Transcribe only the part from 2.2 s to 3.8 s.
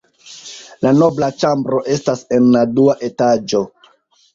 en la dua etaĝo.